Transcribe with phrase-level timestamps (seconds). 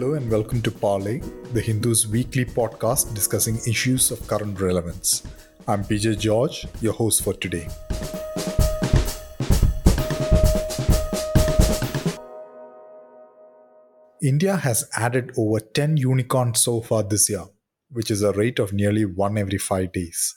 [0.00, 1.18] Hello and welcome to Parley,
[1.52, 5.24] the Hindu's weekly podcast discussing issues of current relevance.
[5.68, 7.68] I'm PJ George, your host for today.
[14.22, 17.44] India has added over 10 unicorns so far this year,
[17.90, 20.34] which is a rate of nearly one every five days.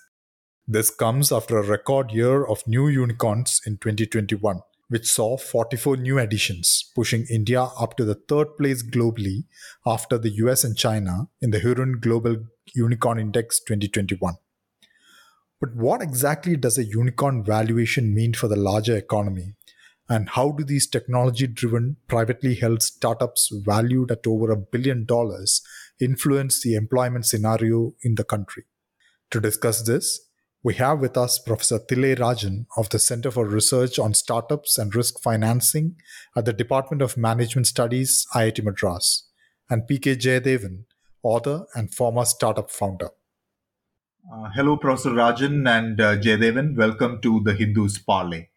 [0.67, 4.59] This comes after a record year of new unicorns in 2021
[4.89, 9.45] which saw 44 new additions, pushing India up to the third place globally
[9.85, 12.37] after the US and China in the Hurun Global
[12.75, 14.35] Unicorn Index 2021.
[15.59, 19.55] But what exactly does a unicorn valuation mean for the larger economy?
[20.09, 25.61] And how do these technology driven, privately held startups valued at over a billion dollars
[26.01, 28.65] influence the employment scenario in the country?
[29.31, 30.29] To discuss this,
[30.63, 34.95] we have with us Professor Thillai Rajan of the Center for Research on Startups and
[34.95, 35.97] Risk Financing
[36.37, 39.27] at the Department of Management Studies, IIT Madras,
[39.69, 40.85] and PK Jayadevan,
[41.21, 43.09] author and former startup founder.
[44.33, 46.77] Uh, hello, Professor Rajan and uh, Jayadevan.
[46.77, 48.49] Welcome to the Hindu's Parley.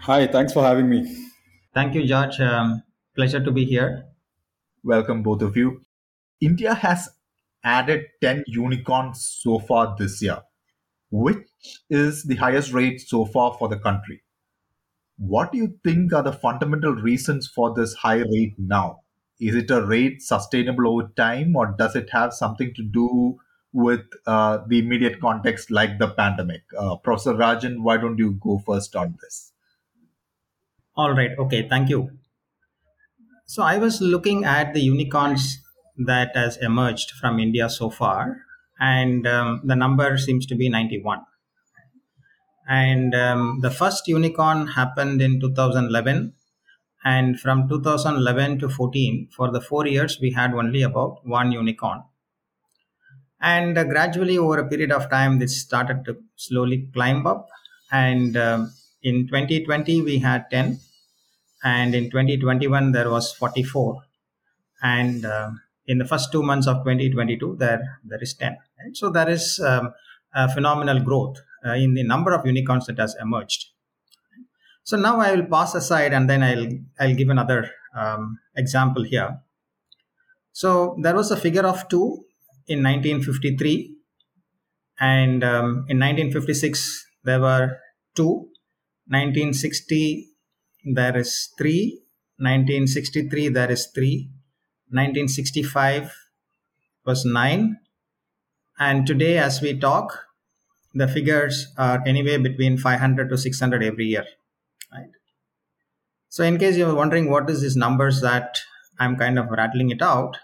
[0.00, 1.30] Hi, thanks for having me.
[1.72, 2.38] Thank you, George.
[2.40, 2.82] Um,
[3.16, 4.04] pleasure to be here.
[4.84, 5.80] Welcome, both of you.
[6.42, 7.08] India has
[7.64, 10.42] added 10 unicorns so far this year
[11.10, 11.46] which
[11.90, 14.22] is the highest rate so far for the country.
[15.18, 19.00] What do you think are the fundamental reasons for this high rate now?
[19.40, 23.38] Is it a rate sustainable over time, or does it have something to do
[23.72, 26.62] with uh, the immediate context like the pandemic?
[26.76, 29.52] Uh, Professor Rajan, why don't you go first on this?
[30.96, 31.30] All right.
[31.38, 31.66] Okay.
[31.68, 32.10] Thank you.
[33.46, 35.58] So I was looking at the unicorns
[35.96, 38.42] that has emerged from India so far,
[38.80, 41.20] and um, the number seems to be 91
[42.68, 46.34] and um, the first unicorn happened in 2011
[47.02, 52.02] and from 2011 to 14 for the four years we had only about one unicorn.
[53.40, 57.48] And uh, gradually over a period of time this started to slowly climb up.
[57.90, 60.78] And um, in 2020 we had 10
[61.64, 64.02] and in 2021 there was 44
[64.82, 65.50] and uh,
[65.88, 68.96] in the first two months of 2022 there there is 10 right?
[69.00, 69.92] so there is um,
[70.34, 73.66] a phenomenal growth uh, in the number of unicorns that has emerged
[74.84, 76.68] so now i will pass aside and then i'll
[77.00, 77.60] i'll give another
[78.02, 79.30] um, example here
[80.52, 82.24] so there was a figure of 2
[82.74, 83.94] in 1953
[85.00, 87.78] and um, in 1956 there were
[88.14, 88.48] 2
[89.10, 90.28] 1960
[90.98, 92.02] there is 3
[92.38, 94.28] 1963 there is 3
[94.90, 96.14] 1965
[97.04, 97.78] was 9
[98.78, 100.26] and today as we talk
[100.94, 104.24] the figures are anywhere between 500 to 600 every year
[104.92, 105.10] right?
[106.30, 108.58] So in case you're wondering what is these numbers that
[108.98, 110.38] i'm kind of rattling it out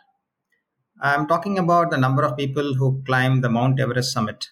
[1.01, 4.49] i'm talking about the number of people who climb the mount everest summit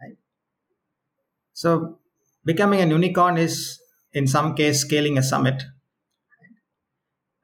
[0.00, 0.16] right?
[1.52, 1.98] So
[2.44, 3.80] becoming a unicorn is
[4.12, 5.62] in some case scaling a summit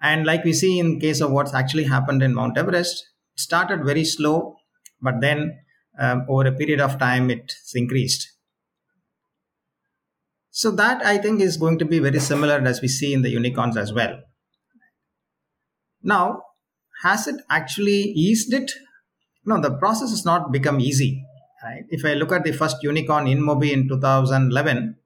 [0.01, 4.05] and like we see in case of what's actually happened in Mount Everest, started very
[4.05, 4.57] slow,
[5.01, 5.59] but then
[5.99, 8.33] um, over a period of time it's increased.
[10.51, 13.31] So that I think is going to be very similar as we see in the
[13.31, 14.21] unicorns as well.
[16.03, 16.43] Now,
[17.03, 18.73] has it actually eased it?
[19.45, 21.25] No, the process has not become easy.
[21.63, 21.85] Right?
[21.91, 24.97] If I look at the first unicorn InMobi in 2011,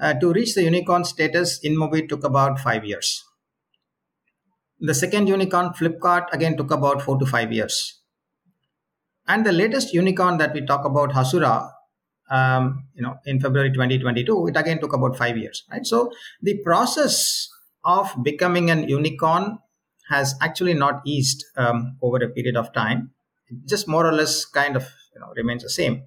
[0.00, 3.22] uh, to reach the unicorn status, InMobi took about five years.
[4.84, 8.00] The second unicorn, Flipkart, again took about four to five years.
[9.28, 11.70] And the latest unicorn that we talk about, Hasura,
[12.28, 15.86] um, you know, in February 2022, it again took about five years, right?
[15.86, 16.10] So
[16.40, 17.48] the process
[17.84, 19.58] of becoming an unicorn
[20.08, 23.12] has actually not eased um, over a period of time.
[23.46, 26.02] It just more or less kind of you know remains the same.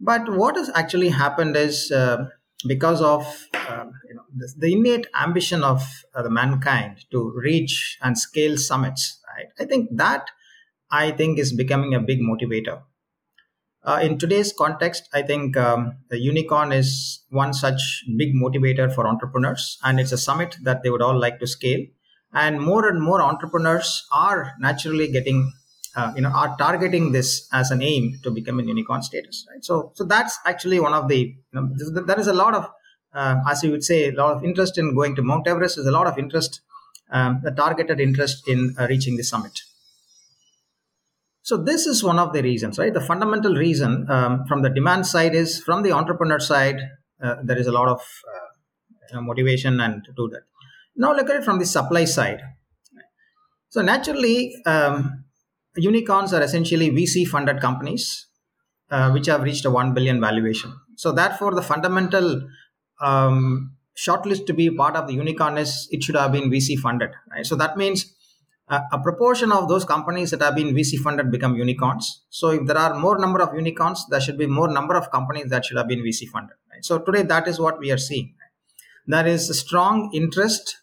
[0.00, 2.24] But what has actually happened is uh,
[2.66, 3.22] because of
[3.68, 5.82] um, you know the, the, innate ambition of
[6.14, 9.46] uh, the mankind to reach and scale summits right?
[9.58, 10.30] I think that
[10.90, 12.82] i think is becoming a big motivator.
[13.82, 19.06] Uh, in today's context i think um, the unicorn is one such big motivator for
[19.06, 21.84] entrepreneurs and it's a summit that they would all like to scale.
[22.32, 25.52] And more and more entrepreneurs are naturally getting
[25.96, 29.64] uh, you know are targeting this as an aim to become a unicorn status right?
[29.64, 31.68] So so that's actually one of the you know,
[32.06, 32.70] there is a lot of
[33.12, 35.76] uh, as you would say a lot of interest in going to mount everest.
[35.76, 36.60] There's a lot of interest
[37.10, 39.58] um, the targeted interest in uh, reaching the summit.
[41.42, 42.94] So this is one of the reasons right?
[42.94, 46.80] The fundamental reason um, from the demand side is from the entrepreneur side
[47.22, 48.00] uh, there is a lot of
[49.12, 50.42] uh, motivation and to do that.
[50.96, 52.40] Now look at it from the supply side.
[53.70, 55.24] So naturally, um,
[55.76, 58.26] unicorns are essentially VC funded companies
[58.90, 60.74] uh, which have reached a 1 billion valuation.
[60.96, 62.48] So therefore, the fundamental
[63.00, 67.10] um, shortlist to be part of the unicorn is it should have been VC funded.
[67.30, 67.46] Right?
[67.46, 68.12] So that means
[68.68, 72.22] a, a proportion of those companies that have been VC funded become unicorns.
[72.30, 75.50] So if there are more number of unicorns, there should be more number of companies
[75.50, 76.56] that should have been VC funded.
[76.70, 76.84] Right?
[76.84, 78.34] So today, that is what we are seeing.
[79.06, 80.78] There is a strong interest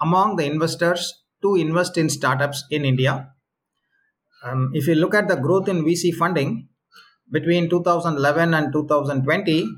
[0.00, 3.32] among the investors to invest in startups in India.
[4.44, 6.68] Um, if you look at the growth in VC funding
[7.30, 9.68] between 2011 and 2020,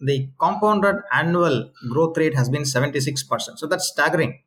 [0.00, 3.58] the compounded annual growth rate has been 76%.
[3.58, 4.40] So that's staggering.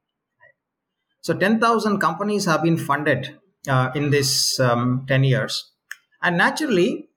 [1.22, 5.72] So 10,000 companies have been funded uh, in this um, 10 years.
[6.22, 7.10] And naturally,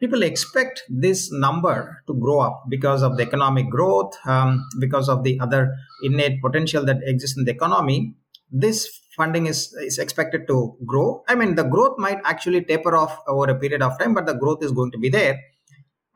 [0.00, 5.22] people expect this number to grow up because of the economic growth, um, because of
[5.24, 8.14] the other innate potential that exists in the economy.
[8.50, 11.22] This funding is, is expected to grow.
[11.28, 14.34] I mean, the growth might actually taper off over a period of time, but the
[14.34, 15.40] growth is going to be there.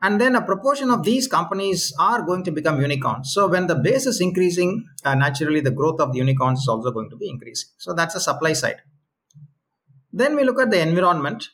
[0.01, 3.33] And then a proportion of these companies are going to become unicorns.
[3.33, 6.91] So when the base is increasing, uh, naturally the growth of the unicorns is also
[6.91, 7.69] going to be increasing.
[7.77, 8.81] So that's the supply side.
[10.13, 11.49] Then we look at the environment.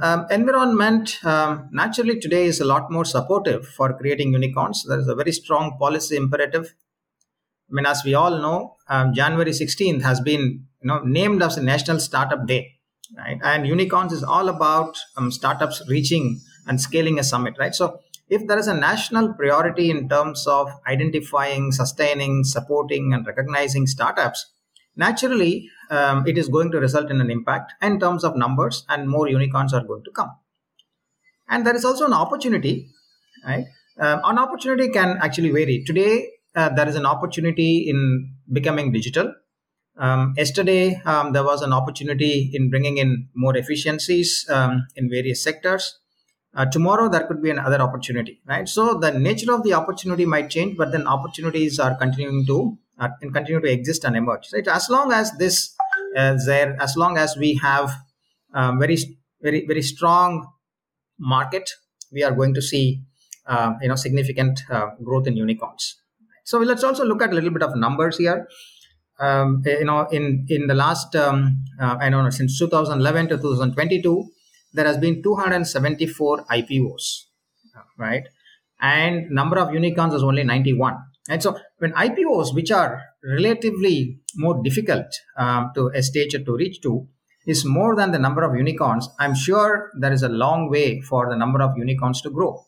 [0.00, 4.84] Um, environment um, naturally today is a lot more supportive for creating unicorns.
[4.88, 6.74] There is a very strong policy imperative.
[7.70, 11.56] I mean, as we all know, um, January 16th has been you know named as
[11.56, 12.78] a National Startup Day,
[13.16, 13.38] right?
[13.42, 17.74] And unicorns is all about um, startups reaching and scaling a summit, right?
[17.74, 23.86] So if there is a national priority in terms of identifying, sustaining, supporting, and recognizing
[23.86, 24.52] startups,
[24.96, 29.08] naturally um, it is going to result in an impact in terms of numbers, and
[29.08, 30.30] more unicorns are going to come.
[31.48, 32.88] And there is also an opportunity,
[33.44, 33.66] right?
[33.98, 35.84] Um, an opportunity can actually vary.
[35.84, 39.32] Today, uh, there is an opportunity in becoming digital.
[39.96, 45.42] Um, yesterday, um, there was an opportunity in bringing in more efficiencies um, in various
[45.42, 45.98] sectors.
[46.54, 48.68] Uh, tomorrow there could be another opportunity right?
[48.68, 53.08] So the nature of the opportunity might change but then opportunities are continuing to uh,
[53.20, 54.66] continue to exist and emerge right?
[54.66, 55.76] As long as this
[56.16, 57.94] is there as long as we have
[58.52, 58.96] um, very
[59.40, 60.48] very very strong
[61.18, 61.70] market
[62.10, 63.00] we are going to see
[63.46, 65.99] uh, you know significant uh, growth in unicorns
[66.44, 68.48] so let's also look at a little bit of numbers here
[69.20, 73.36] um, you know in in the last um, uh, i don't know since 2011 to
[73.36, 74.30] 2022
[74.72, 77.24] there has been 274 IPOs,
[77.98, 78.28] right?
[78.80, 80.96] And number of unicorns is only 91.
[81.28, 85.06] And so when IPOs, which are relatively more difficult
[85.36, 87.06] um, to a stage to reach to,
[87.46, 91.28] is more than the number of unicorns, I'm sure there is a long way for
[91.28, 92.64] the number of unicorns to grow.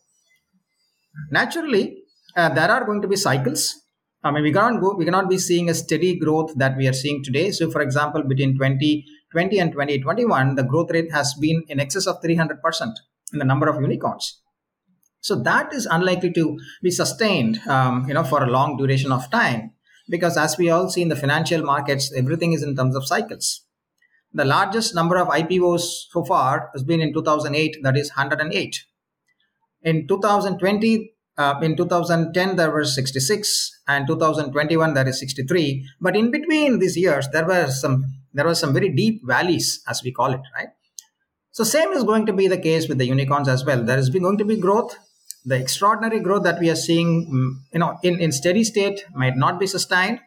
[1.31, 2.02] Naturally,
[2.37, 3.81] uh, there are going to be cycles.
[4.25, 6.93] I mean, we cannot go, we cannot be seeing a steady growth that we are
[6.93, 7.51] seeing today.
[7.51, 12.07] So, for example, between 20 20 and 2021, the growth rate has been in excess
[12.07, 12.93] of 300%
[13.33, 14.41] in the number of unicorns.
[15.21, 19.31] So that is unlikely to be sustained, um, you know, for a long duration of
[19.31, 19.73] time,
[20.11, 23.63] because as we all see in the financial markets, everything is in terms of cycles.
[24.35, 28.85] The largest number of IPOs so far has been in 2008, that is 108.
[29.83, 35.87] In 2020, uh, in 2010 there were 66, and 2021 there is 63.
[36.01, 40.03] But in between these years, there were some there were some very deep valleys, as
[40.03, 40.69] we call it, right?
[41.51, 43.85] So same is going to be the case with the unicorns as well.
[43.85, 44.97] There is going to be growth.
[45.45, 49.37] The extraordinary growth that we are seeing, mm, you know, in, in steady state might
[49.37, 50.21] not be sustained.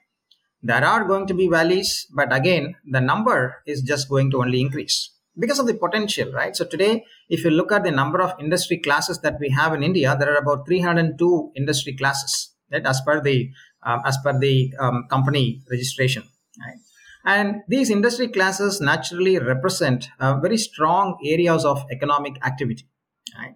[0.62, 4.62] There are going to be valleys, but again, the number is just going to only
[4.62, 6.56] increase because of the potential, right?
[6.56, 9.84] So today, if you look at the number of industry classes that we have in
[9.84, 12.86] India, there are about 302 industry classes, right?
[12.86, 13.50] As per the
[13.84, 16.24] um, as per the um, company registration,
[16.60, 16.78] right?
[17.26, 22.88] And these industry classes naturally represent uh, very strong areas of economic activity.
[23.36, 23.56] Right?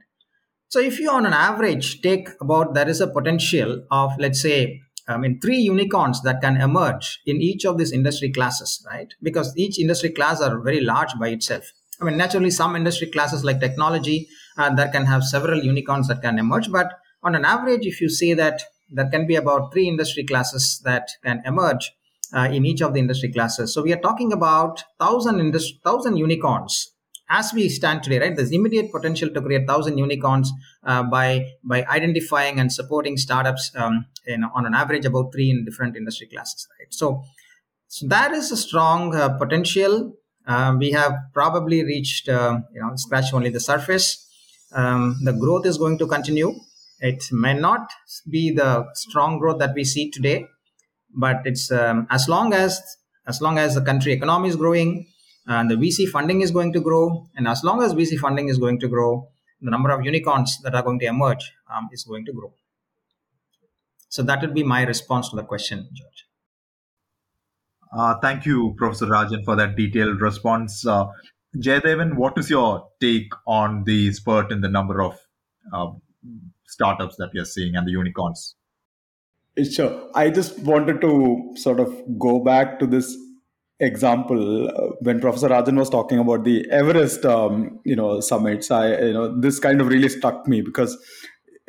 [0.69, 4.81] So if you on an average take about there is a potential of let's say
[5.10, 9.13] I mean three unicorns that can emerge in each of these industry classes, right?
[9.22, 11.74] Because each industry class are very large by itself.
[12.01, 16.22] I mean naturally some industry classes like technology uh, that can have several unicorns that
[16.22, 16.92] can emerge, but
[17.24, 21.10] on an average, if you say that there can be about three industry classes that
[21.24, 21.92] can emerge,
[22.34, 23.74] uh, in each of the industry classes.
[23.74, 26.92] So we are talking about thousand industry, thousand unicorns
[27.29, 28.36] as we stand today, right?
[28.36, 30.51] There's immediate potential to create thousand unicorns
[30.83, 35.63] uh, by by identifying and supporting startups um, in, on an average about three in
[35.63, 36.93] different industry classes, right?
[36.93, 37.24] So,
[37.88, 40.13] so that is a strong uh, potential.
[40.48, 44.25] Uh, we have probably reached, uh, you know, scratch only the surface.
[44.71, 46.53] Um, the growth is going to continue.
[47.00, 47.91] It may not
[48.29, 50.48] be the strong growth that we see today,
[51.15, 52.81] but it's um, as long as
[53.27, 55.05] as long as the country economy is growing
[55.50, 58.60] and the VC funding is going to grow, and as long as VC funding is
[58.60, 59.27] going to grow,
[59.60, 62.53] the number of unicorns that are going to emerge um, is going to grow.
[64.10, 66.27] So that would be my response to the question, George.
[67.91, 70.86] Uh, thank you, Professor Rajan, for that detailed response.
[70.86, 71.08] Uh,
[71.58, 75.18] Jayadevan, what is your take on the spurt in the number of
[75.74, 75.88] uh,
[76.68, 78.56] startups that we are seeing and the unicorns?
[79.72, 80.10] Sure.
[80.13, 83.18] I just wanted to sort of go back to this
[83.79, 88.71] example uh, when Professor Rajan was talking about the Everest, um, you know, summits.
[88.71, 90.98] I, you know, this kind of really struck me because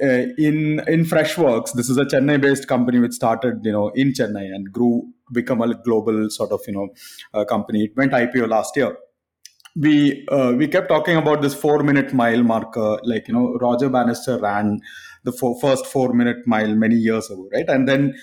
[0.02, 4.47] uh, in in Freshworks, this is a Chennai-based company which started, you know, in Chennai
[4.55, 5.02] and grew,
[5.33, 6.88] become a global sort of, you know,
[7.35, 7.85] uh, company.
[7.85, 8.97] It went IPO last year
[9.77, 13.89] we uh, we kept talking about this four minute mile marker like you know roger
[13.89, 14.81] bannister ran
[15.25, 17.69] the four, first four minute mile many years ago right?
[17.69, 18.15] And then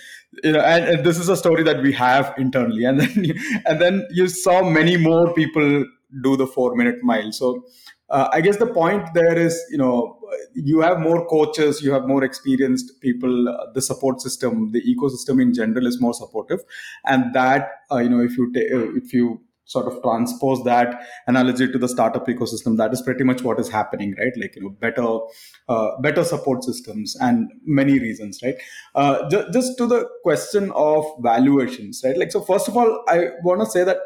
[0.44, 2.84] you know and, and, this is a story that we have internally.
[2.86, 3.36] And then you,
[3.66, 5.86] and then you saw many more people
[6.22, 7.32] do the four minute mile.
[7.32, 7.64] So
[8.10, 10.18] uh, i guess the point there is you know
[10.54, 13.50] you have more coaches you have more experienced people.
[13.50, 16.60] Uh, the support system the ecosystem in general is more supportive.
[17.06, 21.72] And that uh, you know if you ta- if you sort of transpose that analogy
[21.72, 22.78] to the startup ecosystem.
[22.78, 24.34] That is pretty much what is happening right?
[24.38, 25.06] Like you know better
[25.70, 28.56] uh, better support systems and many reasons right?
[28.96, 32.18] Uh, ju- just to the question of valuations right?
[32.18, 33.98] Like so first of all i want to say that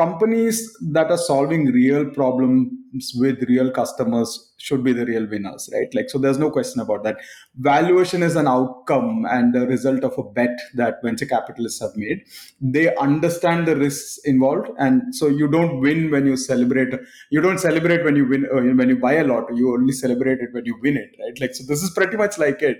[0.00, 0.58] companies
[0.92, 4.30] that are solving real problems with real customers
[4.66, 5.92] should be the real winners right?
[5.94, 7.16] Like so there's no question about that.
[7.56, 12.24] Valuation is an outcome and the result of a bet that venture capitalists have made.
[12.60, 16.94] They understand the risks involved and so you don't win when you celebrate
[17.30, 20.40] you don't celebrate when you win uh, when you buy a lot you only celebrate
[20.40, 21.38] it when you win it right?
[21.40, 22.78] Like so this is pretty much like it.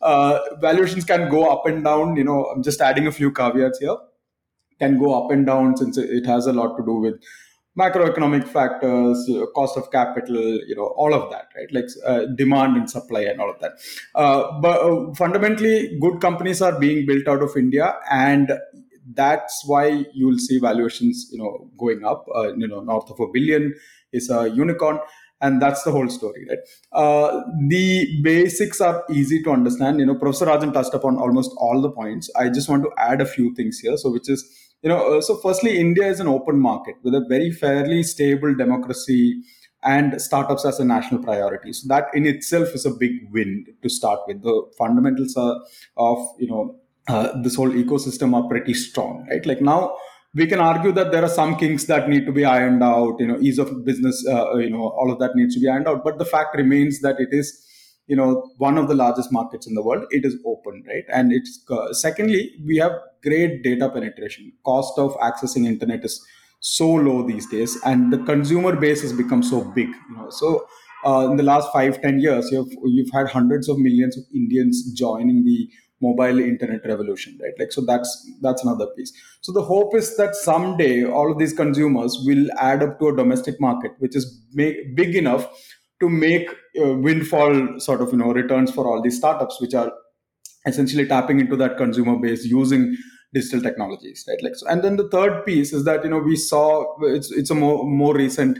[0.00, 3.78] Uh, valuations can go up and down you know i'm just adding a few caveats
[3.80, 3.96] here
[4.78, 7.14] can go up and down since it has a lot to do with
[7.78, 11.72] macroeconomic factors, cost of capital, you know, all of that, right?
[11.72, 13.72] Like uh, demand and supply and all of that.
[14.14, 18.52] Uh, but uh, fundamentally, good companies are being built out of India, and
[19.14, 22.26] that's why you'll see valuations, you know, going up.
[22.34, 23.74] Uh, you know, north of a billion
[24.12, 24.98] is a unicorn.
[25.40, 26.58] And that's the whole story, right?
[26.90, 30.00] Uh, the basics are easy to understand.
[30.00, 32.28] You know, Professor Rajan touched upon almost all the points.
[32.34, 33.96] I just want to add a few things here.
[33.96, 34.44] So, which is
[34.82, 38.54] you know uh, so firstly india is an open market with a very fairly stable
[38.54, 39.42] democracy
[39.82, 41.72] and startups as a national priority.
[41.72, 44.42] So that in itself is a big win to start with.
[44.42, 45.60] The fundamentals are,
[45.96, 46.76] of you know
[47.08, 49.44] uh, this whole ecosystem are pretty strong right?
[49.46, 49.96] Like now
[50.34, 53.26] we can argue that there are some kinks that need to be ironed out you
[53.26, 56.04] know ease of business uh, you know all of that needs to be ironed out.
[56.04, 57.64] But the fact remains that it is
[58.08, 61.04] you know one of the largest markets in the world it is open right?
[61.12, 64.52] And it's uh, secondly we have great data penetration.
[64.64, 66.24] Cost of accessing internet is
[66.60, 70.30] so low these days and the consumer base has become so big you know.
[70.30, 70.66] So
[71.06, 74.90] uh, in the last five ten years you've you've had hundreds of millions of indians
[74.92, 75.68] joining the
[76.00, 77.52] mobile internet revolution right?
[77.58, 78.10] Like so that's
[78.40, 79.12] that's another piece.
[79.40, 83.16] So the hope is that someday all of these consumers will add up to a
[83.16, 84.24] domestic market which is
[84.54, 85.48] big enough
[86.00, 86.48] to make
[86.80, 89.92] uh, windfall sort of you know returns for all these startups which are
[90.66, 92.96] essentially tapping into that consumer base using
[93.34, 94.42] digital technologies right?
[94.42, 97.50] Like so and then the third piece is that you know we saw it's it's
[97.50, 98.58] a more more recent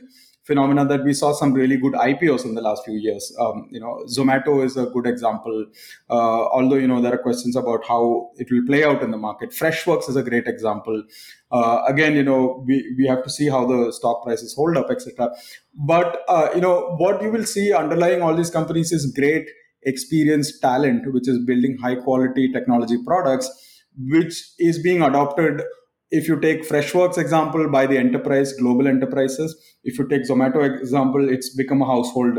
[0.48, 3.32] phenomena that we saw some really good IPOs in the last few years.
[3.38, 5.66] Um, you know, Zomato is a good example.
[6.10, 9.22] Uh, although you know there are questions about how it will play out in the
[9.26, 9.50] market.
[9.50, 11.04] Freshworks is a great example.
[11.52, 14.90] Uh, again, you know, we, we have to see how the stock prices hold up,
[14.90, 15.30] etc.
[15.74, 19.48] But uh, you know, what you will see underlying all these companies is great
[19.84, 23.48] experienced talent, which is building high quality technology products,
[23.96, 25.62] which is being adopted
[26.10, 31.28] if you take freshworks example by the enterprise global enterprises if you take zomato example
[31.28, 32.38] it's become a household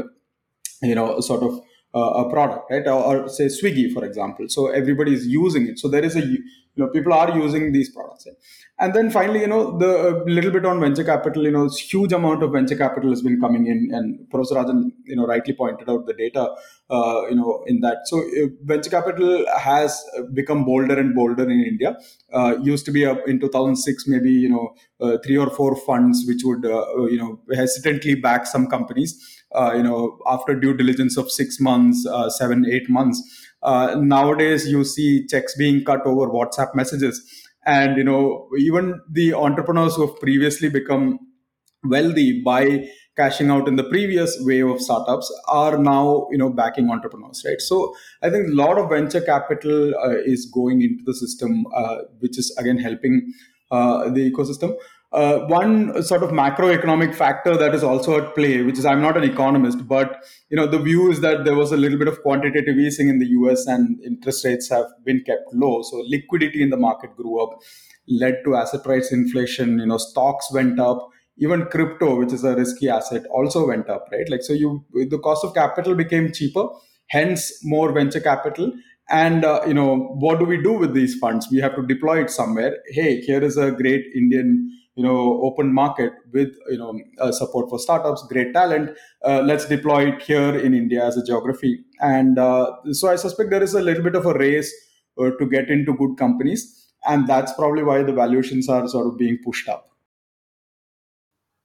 [0.81, 1.59] you know sort of
[1.95, 2.87] uh, a product right?
[2.87, 4.45] Or, or, say swiggy for example.
[4.47, 5.79] So everybody is using it.
[5.79, 6.39] So there is a you
[6.75, 8.27] know people are using these products?
[8.81, 12.13] And then finally you know the uh, little bit on venture capital you know huge
[12.13, 15.89] amount of venture capital has been coming in and professor rajan you know rightly pointed
[15.93, 16.43] out the data
[16.89, 17.97] uh, you know in that.
[18.05, 21.97] So uh, venture capital has become bolder and bolder in india.
[22.33, 24.65] Uh, used to be uh, in 2006 maybe you know
[25.01, 26.63] uh, three or four funds which would
[27.13, 29.13] you know hesitantly back some companies
[29.75, 32.07] you know after due diligence of 6 months
[32.37, 33.45] 7 8 months.
[33.61, 37.17] Uh, nowadays you see checks being cut over whatsapp messages
[37.73, 41.19] and you know even the entrepreneurs who have previously become
[41.83, 42.63] wealthy by
[43.17, 47.61] cashing out in the previous wave of startups are now you know backing entrepreneurs right
[47.61, 47.77] so
[48.23, 52.37] i think a lot of venture capital uh, is going into the system uh, which
[52.43, 53.21] is again helping
[53.71, 54.75] uh, the ecosystem.
[55.11, 59.17] Uh, one sort of macroeconomic factor that is also at play, which is I'm not
[59.17, 62.21] an economist, but you know the view is that there was a little bit of
[62.21, 63.65] quantitative easing in the U.S.
[63.65, 67.57] and interest rates have been kept low, so liquidity in the market grew up,
[68.07, 69.79] led to asset price inflation.
[69.79, 74.05] You know, stocks went up, even crypto, which is a risky asset, also went up,
[74.11, 74.29] right?
[74.29, 76.67] Like so, you the cost of capital became cheaper,
[77.07, 78.71] hence more venture capital
[79.09, 82.21] and uh, you know what do we do with these funds we have to deploy
[82.21, 86.99] it somewhere hey here is a great indian you know open market with you know
[87.21, 88.89] uh, support for startups great talent.
[89.25, 91.73] Uh, let's deploy it here in india as a geography.
[92.01, 94.73] And uh, so i suspect there is a little bit of a race
[95.21, 96.67] uh, to get into good companies.
[97.05, 99.87] And that's probably why the valuations are sort of being pushed up.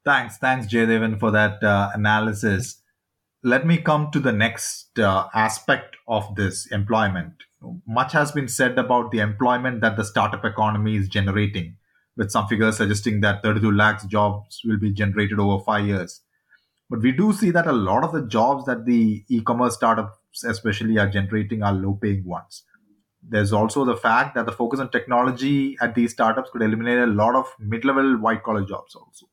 [0.04, 0.36] Thanks.
[0.38, 2.82] Thanks Jayadevan for that uh, analysis.
[3.42, 7.32] Let me come to the next uh, aspect of this employment.
[7.86, 11.76] Much has been said about the employment that the startup economy is generating
[12.16, 16.20] with some figures suggesting that 32 lakhs jobs will be generated over five years.
[16.90, 20.98] But we do see that a lot of the jobs that the e-commerce startups especially
[20.98, 22.64] are generating are low-paying ones.
[23.26, 27.06] There's also the fact that the focus on technology at these startups could eliminate a
[27.06, 29.26] lot of mid-level white-collar jobs also.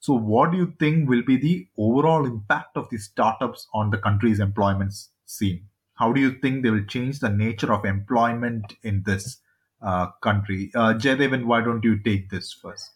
[0.00, 3.98] So, what do you think will be the overall impact of these startups on the
[3.98, 4.92] country's employment
[5.24, 5.68] scene?
[5.94, 9.38] How do you think they will change the nature of employment in this
[9.82, 10.70] uh, country.
[10.74, 12.90] Uh, Jayadevan, why don't you take this first?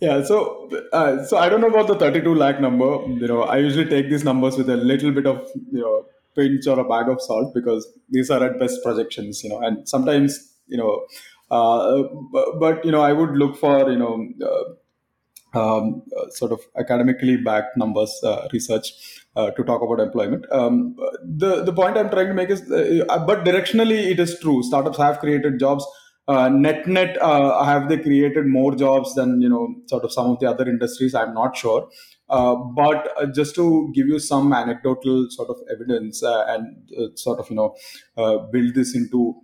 [0.00, 2.84] Yeah, so uh, so I don't know about the 32 lakh number.
[3.06, 6.04] You know, I usually take these numbers with a little bit of you know
[6.34, 9.42] pinch or a bag of salt because these are at best projections.
[9.42, 11.06] You know, and sometimes you know,
[11.50, 12.02] uh,
[12.32, 14.28] but, but, you know, I would look for you know.
[14.42, 14.74] Uh,
[15.54, 18.92] um, uh, sort of academically backed numbers uh, research
[19.36, 20.44] uh, to talk about employment.
[20.52, 24.62] Um, the the point I'm trying to make is, but directionally it is true.
[24.62, 25.86] Startups have created jobs
[26.28, 30.30] uh, net net uh, have they created more jobs than you know sort of some
[30.30, 31.88] of the other industries i'm not sure
[32.28, 37.06] uh, but uh, just to give you some anecdotal sort of evidence uh, and uh,
[37.14, 37.74] sort of you know
[38.52, 39.34] build this into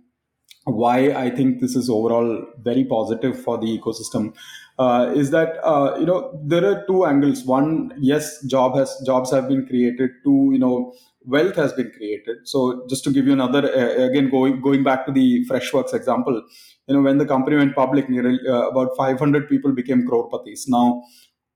[0.65, 4.33] why I think this is overall very positive for the ecosystem
[4.79, 7.43] uh, is that uh, you know there are two angles.
[7.43, 10.11] One, yes, job has jobs have been created.
[10.23, 10.93] Two, you know,
[11.25, 12.37] wealth has been created.
[12.45, 16.41] So just to give you another uh, again going going back to the Freshworks example,
[16.87, 20.67] you know when the company went public, nearly uh, about 500 people became crorepati's.
[20.67, 21.03] Now,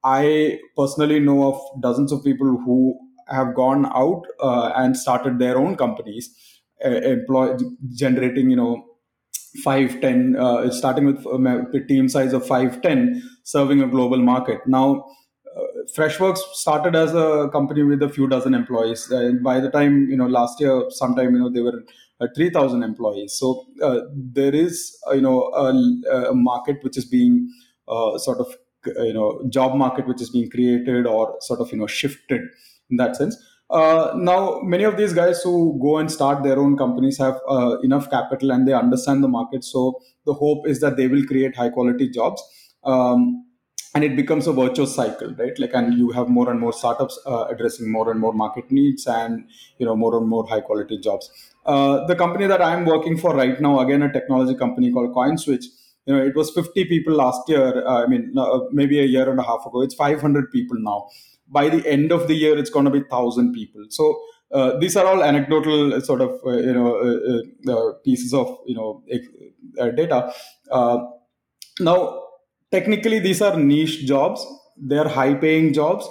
[0.03, 2.97] I personally know of dozens of people who
[3.29, 6.33] have gone out uh, and started their own companies,
[6.85, 7.55] uh, employ
[7.95, 8.85] generating you know
[9.63, 14.17] five ten uh, starting with um, a team size of five ten serving a global
[14.21, 15.03] market now uh,
[15.97, 20.17] freshworks started as a company with a few dozen employees and by the time you
[20.17, 21.83] know last year sometime you know they were
[22.21, 27.05] uh, 3000 employees so uh, there is uh, you know a, a, market which is
[27.05, 27.49] being
[27.87, 28.47] uh, sort of
[29.09, 32.41] you know job market which is being created or sort of you know shifted
[32.89, 33.37] in that sense
[33.69, 37.77] uh, now, many of these guys who go and start their own companies have uh,
[37.83, 39.63] enough capital and they understand the market.
[39.63, 42.41] So the hope is that they will create high quality jobs.
[42.85, 43.45] Um,
[43.97, 45.57] and it becomes a virtuous cycle, right?
[45.57, 49.07] Like, and you have more and more startups uh, addressing more and more market needs,
[49.07, 49.47] and
[49.79, 51.31] you know more and more high quality jobs.
[51.65, 55.65] Uh, the company that I'm working for right now, again, a technology company called CoinSwitch,
[56.05, 57.85] you know, it was 50 people last year.
[57.85, 59.81] Uh, I mean, uh, maybe a year and a half ago.
[59.81, 61.07] It's 500 people now
[61.49, 64.19] by the end of the year it's going to be 1000 people so
[64.51, 68.57] uh, these are all anecdotal sort of uh, you know uh, uh, uh pieces of
[68.65, 69.03] you know
[69.79, 70.31] uh, data
[71.79, 72.26] now
[72.71, 74.45] technically these are niche jobs.
[74.77, 76.07] They are high paying jobs.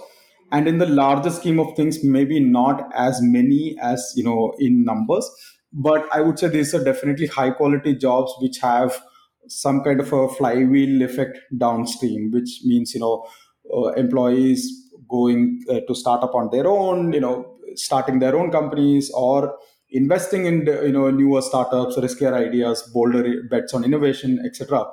[0.53, 4.85] And in the larger scheme of things maybe not as many as you know in
[4.85, 5.29] numbers.
[5.73, 8.99] But i would say these are definitely high quality jobs which have
[9.49, 13.27] some kind of a flywheel effect downstream which means you know
[13.97, 19.11] employees going uh, to start up on their own, you know, starting their own companies
[19.15, 19.57] or
[19.91, 24.85] investing in you know newer startups, riskier ideas, bolder bets on innovation, etc.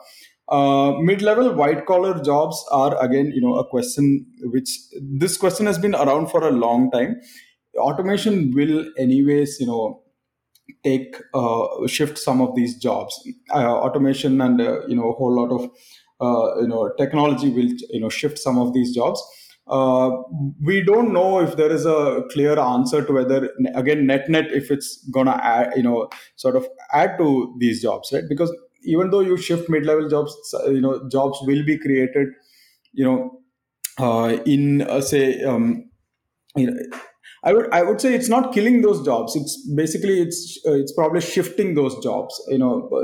[0.49, 4.69] Uh, mid-level white-collar jobs are again, you know, a question which
[5.01, 7.15] this question has been around for a long time.
[7.77, 10.03] Automation will, anyways, you know,
[10.84, 13.21] take uh, shift some of these jobs.
[13.53, 15.69] Uh, automation and uh, you know a whole lot of
[16.21, 19.21] uh, you know technology will you know shift some of these jobs
[19.67, 20.10] uh,
[20.62, 24.71] we don't know if there is a clear answer to whether again net net if
[24.71, 28.51] it's gonna add you know sort of add to these jobs right because
[28.86, 30.36] even though you shift mid-level jobs
[30.67, 32.28] you know jobs will be created
[32.93, 33.39] you know
[34.00, 35.89] uh, in uh, say um,
[36.56, 36.78] you know
[37.46, 39.36] I would I would say it's not killing those jobs.
[39.36, 42.41] It's basically it's uh, it's probably shifting those jobs.
[42.48, 43.04] You know, uh,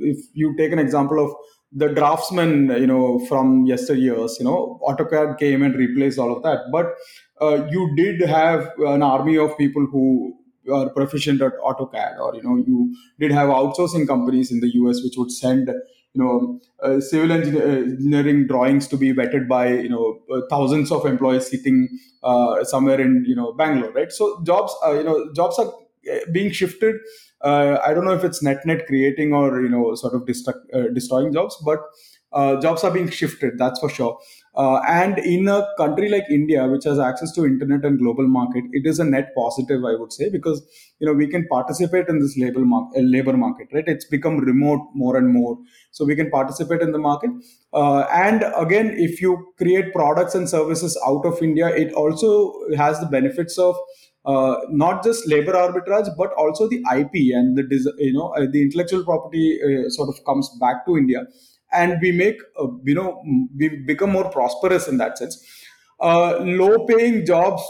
[0.00, 1.32] if you take an example of
[1.70, 6.60] the draftsman, you know, from yesteryears, you know, AutoCAD came and replaced all of that.
[6.72, 6.94] But
[7.42, 10.34] uh, you did have an army of people who
[10.72, 15.02] are proficient at AutoCAD, or you know, you did have outsourcing companies in the US
[15.02, 20.20] which would send you know uh, civil engineering drawings to be vetted by you know
[20.32, 21.88] uh, thousands of employees sitting
[22.22, 24.12] uh, somewhere in you know Bangalore, right?
[24.12, 26.96] So jobs, uh, you know, jobs are uh, being shifted
[27.44, 30.62] uh, I don't know if it's net net creating or you know sort of destruct,
[30.72, 31.80] uh, destroying jobs, but
[32.32, 33.58] uh, jobs are being shifted.
[33.58, 34.18] That's for sure.
[34.56, 38.62] Uh, and in a country like India, which has access to internet and global market,
[38.72, 40.62] it is a net positive, I would say, because
[41.00, 43.84] you know we can participate in this labor market, uh, labor market, right?
[43.86, 45.58] It's become remote more and more,
[45.90, 47.30] so we can participate in the market.
[47.72, 53.00] Uh, and again, if you create products and services out of India, it also has
[53.00, 53.76] the benefits of
[54.24, 58.62] uh, not just labor arbitrage but also the ip and the you know uh, the
[58.62, 61.20] intellectual property uh, sort of comes back to india
[61.74, 63.22] and we make uh, you know
[63.56, 65.44] we become more prosperous in that sense.
[66.00, 67.62] Uh, low paying jobs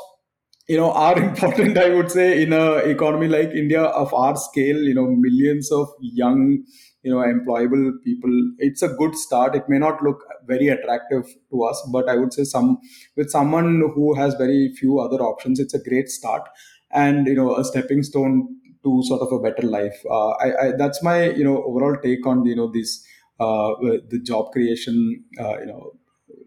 [0.68, 2.64] you know are important i would say in a
[2.94, 6.62] economy like india of our scale you know millions of young
[7.02, 8.30] you know employable people.
[8.58, 9.54] It's a good start.
[9.54, 12.78] It may not look very attractive to us but i would say some
[13.16, 16.48] with someone who has very few other options it's a great start
[16.90, 18.48] and you know a stepping stone
[18.84, 19.98] to sort of a better life.
[20.10, 24.20] Uh, I, I, that's my you know overall take on you know this uh, the
[24.22, 25.92] job creation uh, you know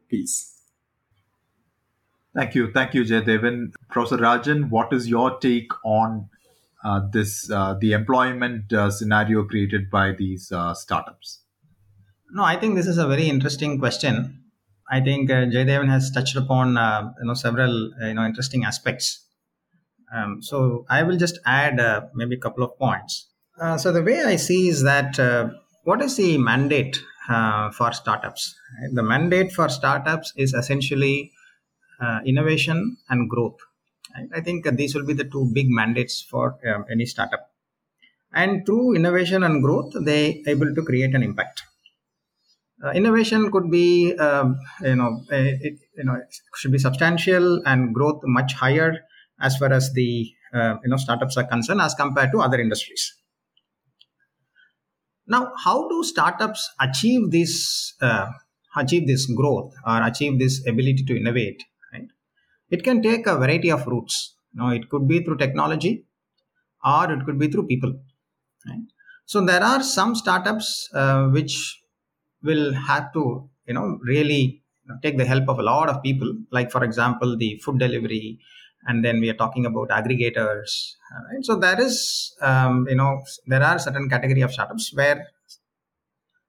[0.10, 0.54] piece
[2.36, 2.72] Thank you.
[2.72, 3.74] Thank you, Jayadevan.
[3.90, 6.30] Professor Rajan, what is your take on
[6.84, 11.42] uh, this uh, the employment uh, scenario created by these startups?
[12.32, 14.44] No, I think this is a very interesting question.
[14.90, 18.64] I think uh, Jayadevan has touched upon uh, you know several uh, you know interesting
[18.64, 19.26] aspects.
[20.14, 23.28] Um, so I will just add uh, maybe a couple of points.
[23.60, 25.50] Uh, so the way I see is that uh,
[25.88, 26.98] what is the mandate
[27.78, 28.54] for startups?
[28.92, 31.32] The mandate for startups is essentially
[32.26, 33.60] innovation and growth.
[34.36, 37.52] I think these will be the two big mandates for um, any startup.
[38.34, 41.64] And through innovation and growth, they able to create an impact.
[42.84, 46.18] Uh, innovation could be, um, you know, it, you know,
[46.56, 49.00] should be substantial and growth much higher
[49.42, 53.14] as far as the uh, you know startups are concerned as compared to other industries.
[55.28, 58.28] Now, how do startups achieve this uh,
[58.76, 61.64] achieve this growth or achieve this ability to innovate?
[62.70, 64.36] it can take a variety of routes.
[64.54, 66.06] Know, it could be through technology
[66.84, 67.94] or it could be through people.
[68.68, 68.82] Right?
[69.26, 71.82] So there are some startups uh, which
[72.42, 74.64] will have to, you know, really
[75.04, 76.34] take the help of a lot of people.
[76.52, 78.40] Like for example, the food delivery,
[78.88, 80.96] and then we are talking about aggregators.
[81.12, 81.44] Right?
[81.44, 85.28] So there is, um, you know, there are certain category of startups where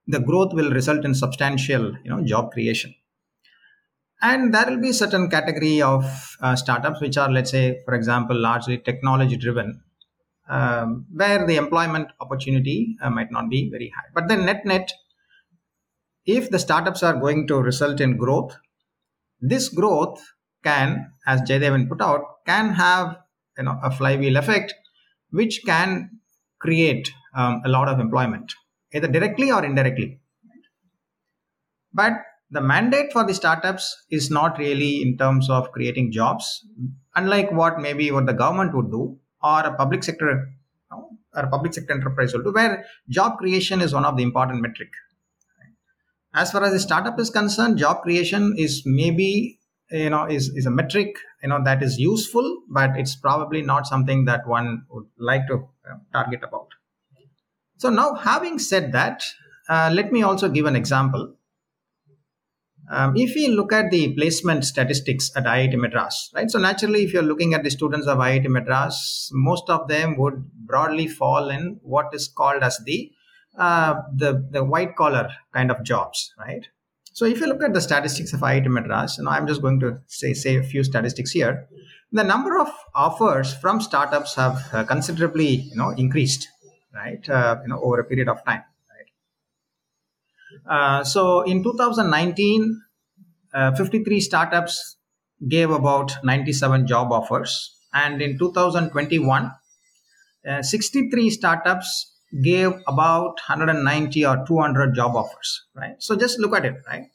[0.07, 2.95] the growth will result in substantial, you know, job creation
[4.21, 8.37] and there will be certain category of uh, startups which are let's say for example
[8.37, 9.81] largely technology driven
[10.49, 14.91] um, where the employment opportunity uh, might not be very high but then net net
[16.25, 18.57] if the startups are going to result in growth
[19.39, 20.21] this growth
[20.63, 23.17] can as Jayadevan put out can have
[23.57, 24.73] you know a flywheel effect
[25.31, 26.09] which can
[26.59, 28.53] create um, a lot of employment
[28.93, 30.19] either directly or indirectly.
[31.93, 32.13] But
[32.51, 36.65] the mandate for the startups is not really in terms of creating jobs
[37.15, 40.49] unlike what maybe what the government would do or a public sector
[40.91, 44.61] or a public sector enterprise will do where job creation is one of the important
[44.61, 44.89] metric.
[46.33, 49.58] As far as the startup is concerned job creation is maybe
[49.91, 53.87] you know is, is a metric you know that is useful but it's probably not
[53.87, 55.55] something that one would like to
[55.89, 56.67] uh, target about
[57.77, 59.23] so now having said that
[59.69, 61.33] uh, let me also give an example
[62.91, 66.49] um, if we look at the placement statistics at IIT Madras, right?
[66.49, 70.51] So naturally, if you're looking at the students of IIT Madras, most of them would
[70.65, 73.11] broadly fall in what is called as the
[73.57, 76.65] uh, the the white collar kind of jobs, right?
[77.19, 79.99] So if you look at the statistics of IIT Madras, and I'm just going to
[80.07, 81.67] say say a few statistics here.
[82.13, 86.47] The number of offers from startups have uh, considerably, you know, increased,
[86.95, 87.29] right?
[87.29, 88.63] Uh, you know, over a period of time.
[90.65, 92.81] Uh, so in 2019,
[93.53, 94.95] uh, 53 startups
[95.45, 97.75] gave about 97 job offers.
[97.93, 99.51] And in 2021,
[100.49, 102.08] uh, 63 startups
[102.43, 105.95] gave about 190 or 200 job offers, right?
[105.99, 107.05] So just look at it, right?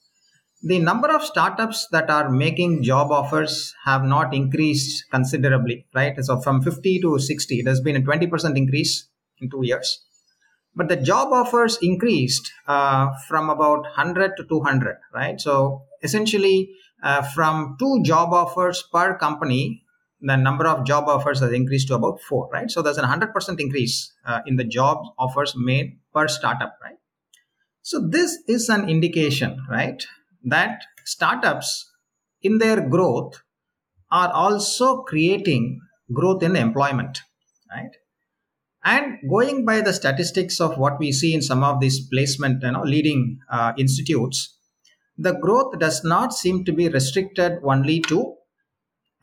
[0.63, 6.15] The number of startups that are making job offers have not increased considerably, right?
[6.25, 9.09] So from 50 to 60, there's been a 20% increase
[9.41, 10.05] in two years
[10.77, 16.71] but the job offers increased uh, from about 100 to 200 right so essentially
[17.03, 19.84] uh, from two job offers per company
[20.27, 22.71] the number of job offers has increased to about four right?
[22.71, 26.97] So there's a 100% increase uh, in the job offers made per startup right?
[27.83, 30.03] So this is an indication right
[30.45, 31.91] that startups
[32.43, 33.43] in their growth
[34.11, 35.81] are also creating
[36.13, 37.21] growth in employment
[37.71, 37.91] right?
[38.87, 42.73] And going by the statistics of what we see in some of these placement you
[42.73, 44.59] know leading uh, institutes
[45.17, 48.35] the growth does not seem to be restricted only to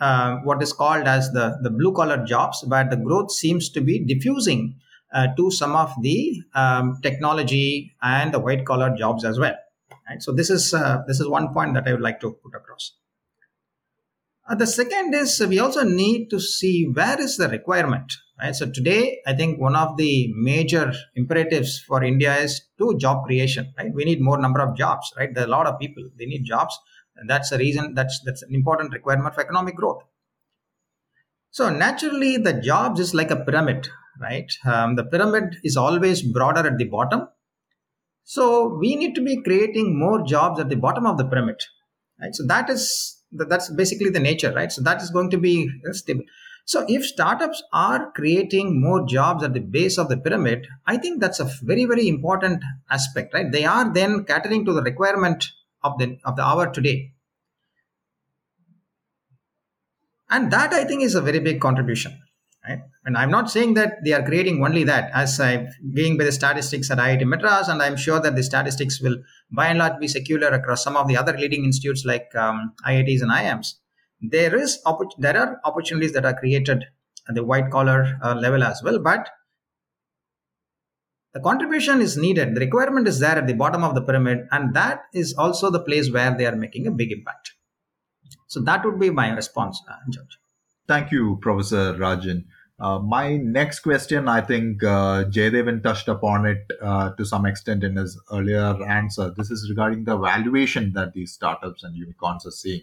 [0.02, 3.82] uh, what is called as the, the blue collar jobs, where the growth seems to
[3.82, 4.76] be diffusing
[5.14, 9.56] uh, to some of the um, technology and the white collar jobs as well.
[10.10, 10.22] Right?
[10.22, 12.94] So this is uh, this is one point that I would like to put across.
[14.50, 18.12] Uh, the second is we also need to see where is the requirement.
[18.40, 18.56] Right?
[18.56, 23.72] So today, I think one of the major imperatives for India is to job creation.
[23.78, 23.94] Right?
[23.94, 25.14] We need more number of jobs.
[25.16, 25.34] Right?
[25.34, 26.10] There are a lot of people.
[26.18, 26.78] They need jobs.
[27.22, 27.94] And that's the reason.
[27.94, 30.04] That's that's an important requirement for economic growth.
[31.52, 33.88] So naturally, the jobs is like a pyramid,
[34.20, 34.52] right?
[34.66, 37.28] Um, the pyramid is always broader at the bottom.
[38.24, 41.62] So we need to be creating more jobs at the bottom of the pyramid,
[42.20, 42.34] right?
[42.34, 44.72] So that is that's basically the nature, right?
[44.72, 46.24] So that is going to be stable.
[46.66, 51.22] So if startups are creating more jobs at the base of the pyramid, I think
[51.22, 53.52] that's a very, very important aspect, right?
[53.52, 55.52] They are then catering to the requirement
[55.84, 57.14] of the of the hour today.
[60.30, 62.18] And that I think is a very big contribution.
[62.68, 62.80] Right?
[63.06, 66.32] And I'm not saying that they are creating only that, as I'm being by the
[66.32, 69.18] statistics at IIT Madras, and I'm sure that the statistics will
[69.52, 73.22] by and large be secular across some of the other leading institutes like um, IITs
[73.24, 73.74] and IIMs.
[74.22, 74.80] There is
[75.18, 76.86] there are opportunities that are created
[77.28, 79.28] at the white collar uh, level as well, but
[81.34, 82.56] the contribution is needed.
[82.56, 85.80] The requirement is there at the bottom of the pyramid, and that is also the
[85.80, 87.54] place where they are making a big impact.
[88.48, 90.38] So that would be my response, uh, George.
[90.88, 92.46] Thank you, Professor Rajan.
[92.82, 97.84] Uh, my next question, I think uh, Jayadevan touched upon it uh, to some extent
[97.84, 99.32] in his earlier answer.
[99.38, 102.82] This is regarding the valuation that these startups and unicorns are seeing.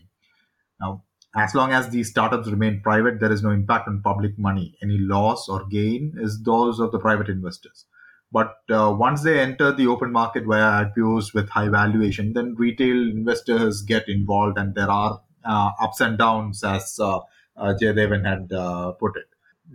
[0.80, 1.02] Now,
[1.36, 4.76] as long as these startups remain private, there is no impact on public money.
[4.82, 7.84] Any loss or gain is those of the private investors.
[8.30, 12.96] But uh, once they enter the open market via IPOs with high valuation, then retail
[13.10, 17.20] investors get involved, and there are uh, ups and downs, as uh,
[17.56, 19.26] uh, Jayadevan had uh, put it.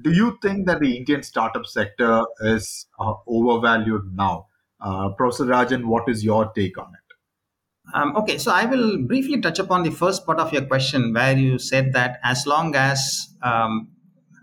[0.02, 4.48] Do you think that the Indian startup sector is uh, overvalued now?
[4.80, 7.94] Uh, Professor Rajan, what is your take on it?
[7.94, 11.38] Um, okay, so I will briefly touch upon the first part of your question, where
[11.38, 13.90] you said that as long as um,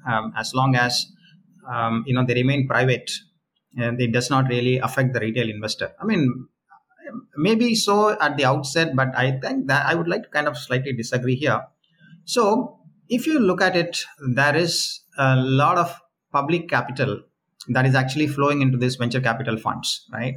[0.06, 1.06] um, as long as
[1.68, 3.10] um, you know they remain private,
[3.76, 5.92] and it does not really affect the retail investor.
[6.00, 6.48] I mean,
[7.36, 10.56] maybe so at the outset, but I think that I would like to kind of
[10.56, 11.62] slightly disagree here.
[12.24, 12.78] So,
[13.08, 15.94] if you look at it, there is a lot of
[16.32, 17.20] public capital
[17.68, 20.34] that is actually flowing into these venture capital funds, right?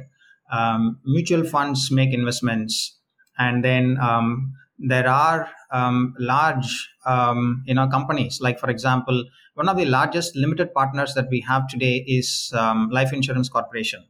[0.52, 2.98] Um, mutual funds make investments,
[3.38, 8.40] and then um, there are um, large, um, you know, companies.
[8.40, 12.90] Like for example, one of the largest limited partners that we have today is um,
[12.90, 14.04] Life Insurance Corporation,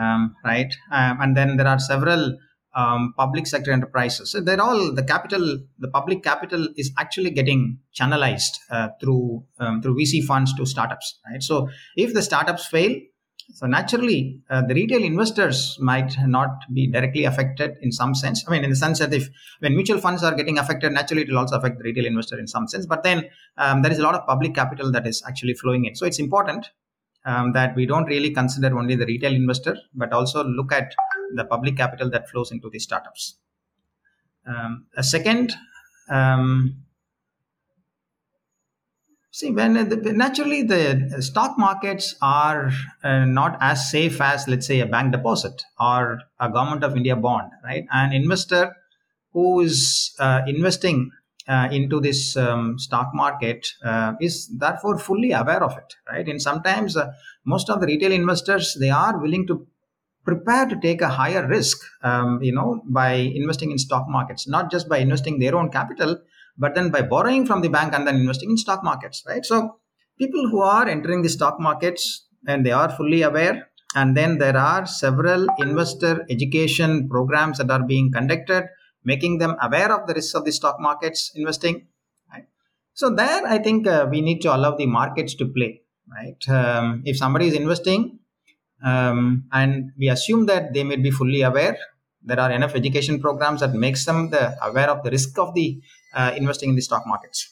[0.00, 0.72] um, right?
[0.90, 2.36] and then there are several
[2.74, 4.30] um, public sector enterprises.
[4.30, 9.80] So they're all the capital, the public capital is actually getting channelized uh, through um,
[9.82, 11.42] through VC funds to startups, right?
[11.42, 12.94] So if the startups fail,
[13.52, 18.44] so naturally uh, the retail investors might not be directly affected in some sense.
[18.48, 19.28] I mean, in the sense that if
[19.60, 22.46] when mutual funds are getting affected, naturally it will also affect the retail investor in
[22.46, 22.86] some sense.
[22.86, 23.28] But then
[23.58, 25.94] um, there is a lot of public capital that is actually flowing in.
[25.94, 26.70] So it's important
[27.24, 30.94] um, that we don't really consider only the retail investor, but also look at
[31.34, 33.36] the public capital that flows into the startups.
[34.46, 35.54] Um, a second,
[36.10, 36.84] um,
[39.34, 42.70] see, when the, naturally the stock markets are
[43.02, 47.16] uh, not as safe as, let's say, a bank deposit or a government of India
[47.16, 47.84] bond, right?
[47.92, 48.76] An investor
[49.32, 51.10] who is uh, investing
[51.48, 56.40] uh, into this um, stock market uh, is therefore fully aware of it right and
[56.40, 57.12] sometimes uh,
[57.44, 59.66] most of the retail investors they are willing to
[60.24, 64.70] prepare to take a higher risk um, you know by investing in stock markets not
[64.70, 66.18] just by investing their own capital
[66.56, 69.76] but then by borrowing from the bank and then investing in stock markets right so
[70.18, 74.56] people who are entering the stock markets and they are fully aware and then there
[74.56, 78.64] are several investor education programs that are being conducted
[79.04, 81.86] making them aware of the risks of the stock markets investing
[82.32, 82.46] right?
[82.92, 85.80] so there i think uh, we need to allow the markets to play
[86.16, 88.18] right um, if somebody is investing
[88.84, 91.76] um, and we assume that they may be fully aware.
[92.22, 95.80] There are enough education programs that makes them the, aware of the risk of the
[96.36, 97.50] investing in the stock markets.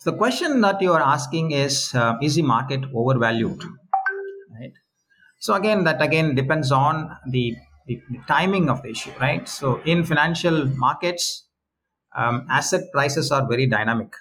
[0.00, 3.62] So the question that you are asking is: uh, Is the market overvalued?
[4.58, 4.72] Right.
[5.38, 9.48] So again, that again depends on the, the, the timing of the issue, right?
[9.48, 11.46] So in financial markets,
[12.16, 14.12] um, asset prices are very dynamic,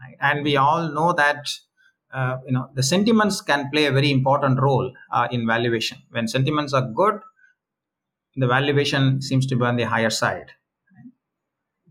[0.00, 0.16] right?
[0.20, 1.46] and we all know that
[2.12, 5.98] uh, you know the sentiments can play a very important role uh, in valuation.
[6.10, 7.20] When sentiments are good,
[8.36, 10.52] the valuation seems to be on the higher side.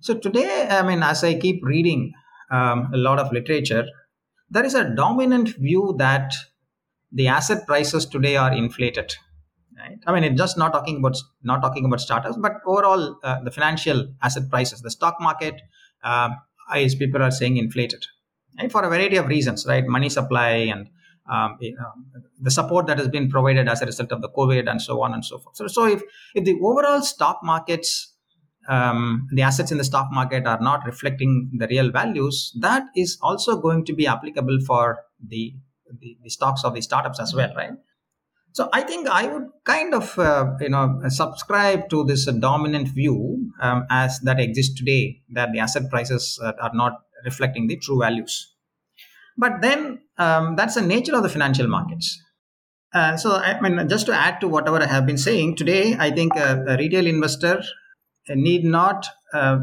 [0.01, 2.13] So today, I mean, as I keep reading
[2.49, 3.85] um, a lot of literature,
[4.49, 6.33] there is a dominant view that
[7.11, 9.13] the asset prices today are inflated.
[9.77, 9.99] Right?
[10.07, 13.51] I mean, it's just not talking about not talking about startups, but overall uh, the
[13.51, 15.61] financial asset prices, the stock market,
[16.03, 16.29] uh,
[16.73, 18.05] as people are saying, inflated,
[18.59, 18.71] right?
[18.71, 19.85] For a variety of reasons, right?
[19.85, 20.89] Money supply and
[21.31, 24.69] um, you know, the support that has been provided as a result of the COVID
[24.69, 25.55] and so on and so forth.
[25.55, 26.01] So, so if
[26.33, 28.10] if the overall stock markets
[28.67, 33.17] um, the assets in the stock market are not reflecting the real values, that is
[33.21, 35.53] also going to be applicable for the,
[35.99, 37.73] the, the stocks of the startups as well, right?
[38.53, 42.89] So I think I would kind of uh, you know subscribe to this uh, dominant
[42.89, 47.77] view um, as that exists today that the asset prices uh, are not reflecting the
[47.77, 48.53] true values.
[49.37, 52.21] But then um, that's the nature of the financial markets.
[52.93, 56.11] Uh, so I mean, just to add to whatever I have been saying today, I
[56.11, 57.63] think a, a retail investor
[58.29, 59.59] need not uh,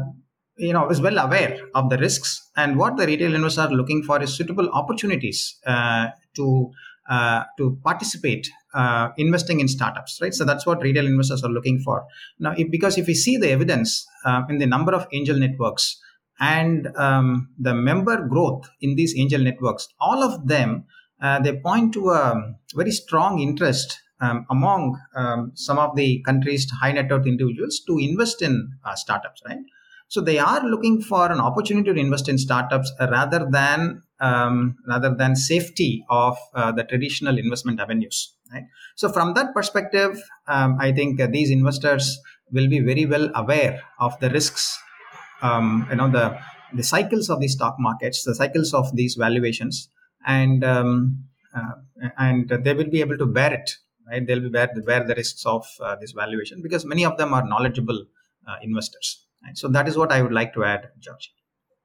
[0.57, 2.49] you know is well aware of the risks.
[2.57, 6.71] And what the retail investors are looking for is suitable opportunities uh, to
[7.09, 10.33] uh, to participate uh, investing in startups right?
[10.33, 12.05] So that's what retail investors are looking for.
[12.39, 15.99] Now if, because if we see the evidence uh, in the number of angel networks
[16.39, 20.85] and um, the member growth in these angel networks all of them
[21.21, 26.69] uh, they point to a very strong interest um, among um, some of the country's
[26.69, 29.59] high net worth individuals to invest in uh, startups, right?
[30.09, 35.13] So they are looking for an opportunity to invest in startups rather than um, rather
[35.13, 38.33] than safety of uh, the traditional investment avenues.
[38.51, 38.63] Right.
[38.95, 42.19] So from that perspective, um, I think these investors
[42.51, 44.77] will be very well aware of the risks.
[45.41, 46.37] Um, you know the
[46.73, 49.89] the cycles of the stock markets, the cycles of these valuations,
[50.25, 53.77] and um, uh, and they will be able to bear it
[54.09, 54.25] right?
[54.25, 57.47] They'll be bear, bear the risks of uh, this valuation because many of them are
[57.47, 58.05] knowledgeable
[58.47, 59.25] uh, investors.
[59.43, 59.57] Right?
[59.57, 61.33] So that is what I would like to add, George.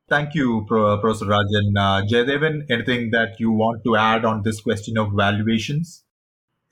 [0.09, 1.77] Thank you, Pro- Professor Rajan.
[1.77, 6.05] Uh, Jayadevan, anything that you want to add on this question of valuations?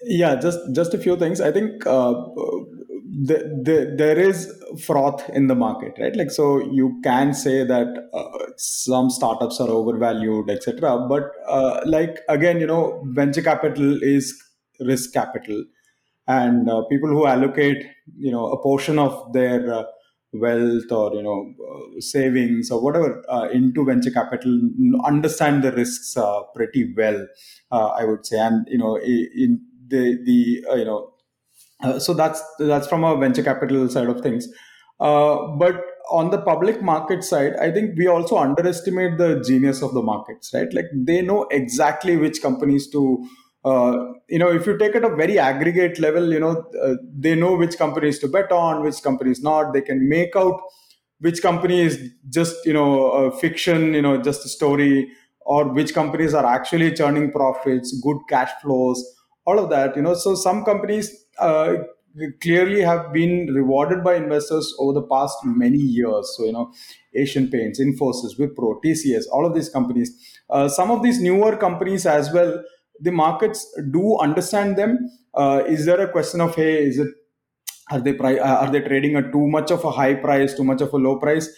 [0.03, 1.41] Yeah, just just a few things.
[1.41, 2.13] I think uh,
[3.21, 4.53] the, the, there is
[4.85, 6.15] froth in the market, right?
[6.17, 11.07] Like, so you can say that uh, some startups are overvalued, etc.
[11.09, 14.43] But uh, like again, you know, venture capital is
[14.81, 15.65] risk capital.
[16.29, 17.85] And uh, people who allocate
[18.17, 19.85] you know a portion of their uh,
[20.33, 24.61] wealth or you know uh, savings or whatever uh, into venture capital
[25.05, 27.27] understand the risks uh, pretty well
[27.73, 28.39] uh, i would say.
[28.39, 31.13] And you know in the the you know
[31.99, 34.49] so that's that's from a venture capital side of things.
[34.99, 40.03] But on the public market side i think we also underestimate the genius of the
[40.03, 40.73] markets right?
[40.75, 43.25] Like they know exactly which companies to
[43.65, 47.35] uh, you know, if you take it a very aggregate level, you know, uh, they
[47.35, 49.73] know which companies to bet on, which companies not.
[49.73, 50.61] They can make out
[51.21, 55.09] which company is just, you know, fiction, you know, just a story,
[55.43, 59.05] or which companies are actually churning profits, good cash flows,
[59.45, 59.95] all of that.
[59.95, 61.75] You know, so some companies uh,
[62.41, 66.35] clearly have been rewarded by investors over the past many years.
[66.37, 66.73] So, you know,
[67.15, 70.13] Asian Paints, Infosys, Wipro, TCS, all of these companies.
[70.51, 72.63] Uh, some of these newer companies as well
[73.01, 75.11] the markets do understand them.
[75.35, 77.09] Uh, is there a question of hey is it
[77.91, 80.81] are they uh, are they trading at too much of a high price too much
[80.81, 81.49] of a low price?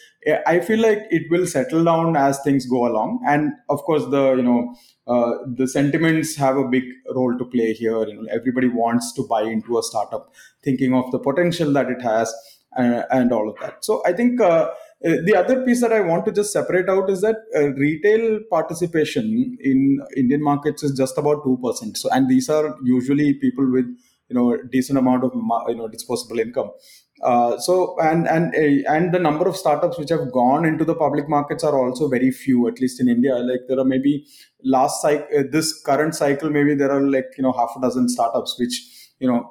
[0.47, 3.21] I feel like it will settle down as things go along.
[3.27, 4.75] And of course the you know
[5.07, 8.07] uh, the sentiments have a big role to play here.
[8.07, 10.33] You know everybody wants to buy into a startup
[10.63, 12.35] thinking of the potential that it has
[12.77, 13.85] uh, and all of that.
[13.85, 14.71] So i think uh,
[15.05, 19.57] the other piece that I want to just separate out is that uh, retail participation
[19.61, 21.99] in Indian markets is just about two percent.
[21.99, 23.85] So, and these are usually people with
[24.29, 26.71] you know decent amount of you know disposable income.
[27.23, 30.95] Uh, so, and and uh, and the number of startups which have gone into the
[30.95, 33.35] public markets are also very few, at least in India.
[33.37, 34.27] Like there are maybe
[34.65, 38.09] last cycle, uh, this current cycle, maybe there are like you know half a dozen
[38.09, 38.81] startups which
[39.19, 39.51] you know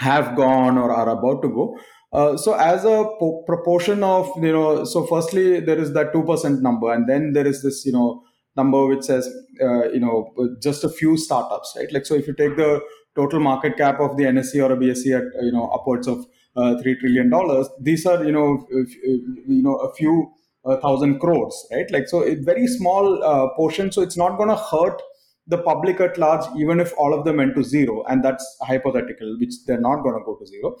[0.00, 1.76] have gone or are about to go.
[2.12, 6.62] Uh, so as a po- proportion of you know so firstly there is that 2%
[6.62, 8.22] number and then there is this you know
[8.58, 9.28] number which says
[9.66, 10.16] uh, you know
[10.62, 11.92] just a few startups, right?
[11.92, 12.80] Like so, if you take the
[13.16, 16.76] total market cap of the NSE or a BSE at you know upwards of uh,
[16.82, 20.32] three trillion dollars, these are you know you know a few
[20.64, 21.90] uh, thousand crores, right?
[21.90, 23.92] Like so, a very small uh, portion.
[23.92, 25.00] So it's not going to hurt
[25.46, 29.36] the public at large, even if all of them went to zero, and that's hypothetical,
[29.40, 30.76] which they're not going to go to zero.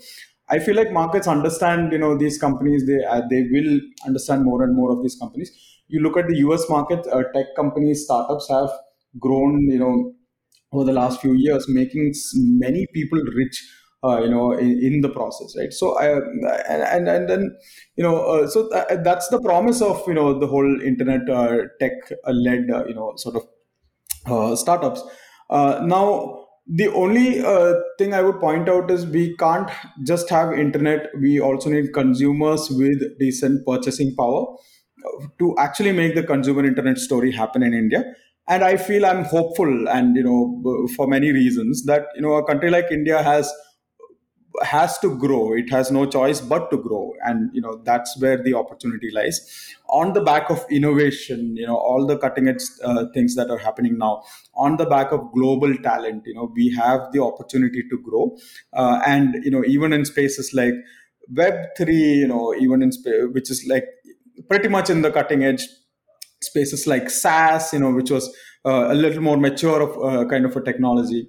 [0.50, 2.86] I feel like markets understand, you know, these companies.
[2.86, 5.50] They uh, they will understand more and more of these companies.
[5.88, 6.68] You look at the U.S.
[6.68, 8.70] market, uh, tech companies, startups have
[9.18, 10.14] grown, you know,
[10.72, 13.64] over the last few years, making many people rich.
[14.04, 15.72] Uh, you know, in, in, the process, right?
[15.72, 16.06] So, I,
[16.68, 17.56] and, and and then,
[17.96, 21.62] you know, uh, so th- that's the promise of you know the whole internet uh,
[21.80, 21.94] tech
[22.28, 23.34] led, uh, you know, sort
[24.26, 25.02] of startups.
[25.50, 26.37] Now,
[26.68, 29.70] the only uh, thing I would point out is we can't
[30.04, 31.06] just have internet.
[31.18, 34.46] We also need consumers with decent purchasing power
[35.38, 38.04] to actually make the consumer internet story happen in India.
[38.48, 42.46] And I feel I'm hopeful, and you know, for many reasons, that you know, a
[42.46, 43.52] country like India has
[44.62, 45.52] has to grow.
[45.54, 47.12] It has no choice but to grow.
[47.24, 49.40] And you know that's where the opportunity lies.
[49.88, 53.58] On the back of innovation you know all the cutting edge uh, things that are
[53.58, 54.22] happening now
[54.54, 58.36] on the back of global talent you know we have the opportunity to grow.
[58.72, 60.74] Uh, and you know even in spaces like
[61.34, 63.84] web 3 you know even in space which is like
[64.48, 65.66] pretty much in the cutting edge
[66.42, 68.28] spaces like SaaS, you know, which was
[68.64, 71.28] uh, a little more mature of uh, kind of a technology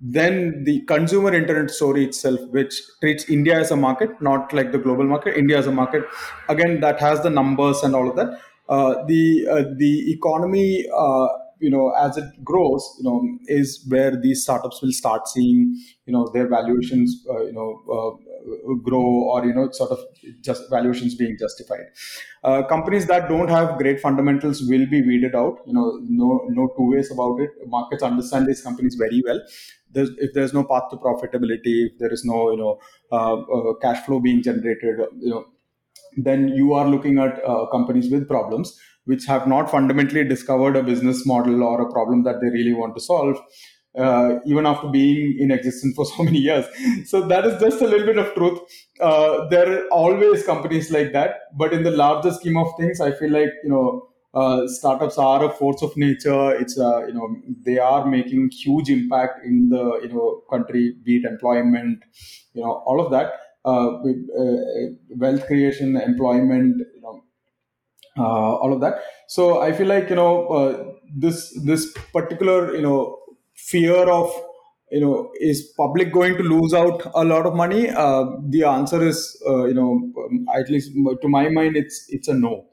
[0.00, 4.78] then the consumer internet story itself, which treats India as a market, not like the
[4.78, 6.04] global market, India as a market,
[6.48, 8.40] again that has the numbers and all of that.
[8.68, 11.26] Uh, the uh, the economy, uh,
[11.58, 15.74] you know, as it grows, you know, is where these startups will start seeing,
[16.06, 19.98] you know, their valuations, uh, you know, uh, grow or you know, sort of
[20.42, 21.86] just valuations being justified.
[22.44, 25.58] Uh, companies that don't have great fundamentals will be weeded out.
[25.66, 27.50] You know, no no two ways about it.
[27.66, 29.40] Markets understand these companies very well
[29.92, 32.78] there's, if there's no path to profitability, if there is no you know
[33.12, 35.46] uh, uh, cash flow being generated, you know,
[36.16, 40.82] then you are looking at uh, companies with problems which have not fundamentally discovered a
[40.82, 43.38] business model or a problem that they really want to solve.
[43.98, 46.66] Uh, even after being in existence for so many years.
[47.06, 48.60] So that is just a little bit of truth.
[49.00, 53.12] Uh, there are always companies like that, but in the larger scheme of things, I
[53.12, 56.54] feel like you know uh, startups are a force of nature.
[56.54, 61.16] It's uh, you know they are making huge impact in the you know country, be
[61.16, 62.04] it employment,
[62.52, 63.32] you know all of that,
[63.64, 67.22] uh, with, uh, wealth creation, employment, you know
[68.18, 69.00] uh, all of that.
[69.28, 73.18] So I feel like you know this this particular you know
[73.54, 74.30] fear of
[74.90, 77.86] you know is public going to lose out a lot of money?
[77.86, 82.66] the answer is you know um, at least to my mind it's it's a no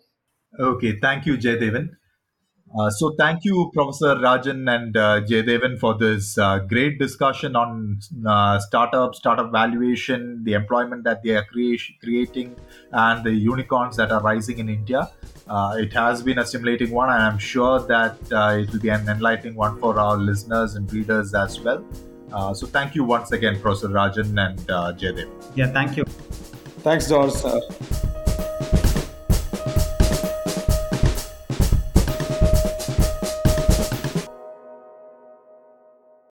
[0.60, 1.90] Okay, thank you, Jayadevan.
[2.78, 8.00] Uh, so thank you, Professor Rajan and uh, Jayadevan, for this uh, great discussion on
[8.28, 12.56] uh, startup, startup valuation, the employment that they are creating,
[12.92, 15.10] and the unicorns that are rising in India.
[15.48, 18.90] Uh, it has been a stimulating one, and I'm sure that uh, it will be
[18.90, 21.86] an enlightening one for our listeners and readers as well.
[22.34, 25.30] Uh, so thank you once again, Professor Rajan and uh, Jayadev.
[25.56, 26.04] Yeah, thank you.
[26.84, 27.34] Thanks, George.